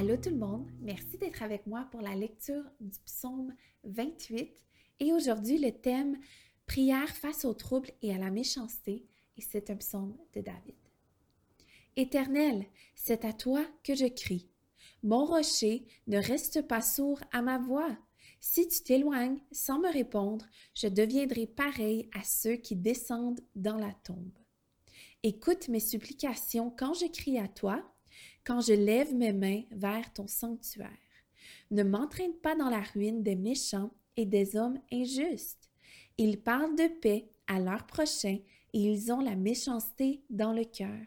[0.00, 3.52] Allô tout le monde, merci d'être avec moi pour la lecture du psaume
[3.82, 4.48] 28
[5.00, 6.20] et aujourd'hui le thème
[6.66, 10.76] Prière face aux troubles et à la méchanceté et c'est un psaume de David.
[11.96, 14.48] Éternel, c'est à toi que je crie.
[15.02, 17.98] Mon rocher ne reste pas sourd à ma voix.
[18.38, 23.92] Si tu t'éloignes sans me répondre, je deviendrai pareil à ceux qui descendent dans la
[24.04, 24.30] tombe.
[25.24, 27.82] Écoute mes supplications quand je crie à toi
[28.48, 30.88] quand je lève mes mains vers ton sanctuaire.
[31.70, 35.68] Ne m'entraîne pas dans la ruine des méchants et des hommes injustes.
[36.16, 38.38] Ils parlent de paix à leur prochain
[38.72, 41.04] et ils ont la méchanceté dans le cœur.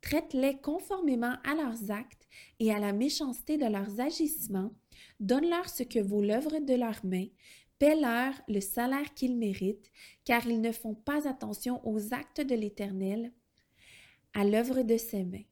[0.00, 2.26] Traite-les conformément à leurs actes
[2.58, 4.72] et à la méchanceté de leurs agissements.
[5.20, 7.28] Donne-leur ce que vaut l'œuvre de leurs mains.
[7.78, 9.90] Paie-leur le salaire qu'ils méritent,
[10.24, 13.34] car ils ne font pas attention aux actes de l'Éternel,
[14.32, 15.44] à l'œuvre de ses mains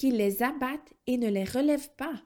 [0.00, 2.22] qu'il les abatte et ne les relève pas.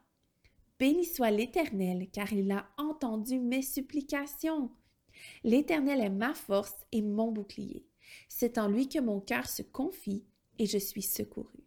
[0.78, 4.70] Béni soit l'Éternel, car il a entendu mes supplications.
[5.42, 7.84] L'Éternel est ma force et mon bouclier.
[8.28, 10.22] C'est en lui que mon cœur se confie
[10.60, 11.64] et je suis secouru.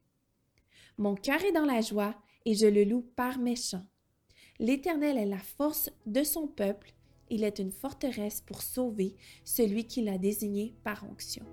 [0.98, 3.86] Mon cœur est dans la joie et je le loue par mes chants.
[4.60, 6.94] L'Éternel est la force de son peuple,
[7.30, 11.44] il est une forteresse pour sauver celui qu'il a désigné par onction.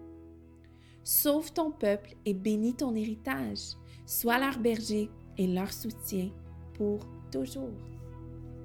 [1.03, 3.75] Sauve ton peuple et bénis ton héritage.
[4.07, 6.31] Sois leur berger et leur soutien
[6.75, 7.71] pour toujours.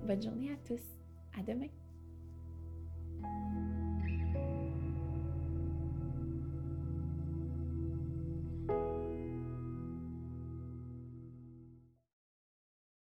[0.06, 0.82] Bonne journée à tous.
[1.38, 1.70] À demain.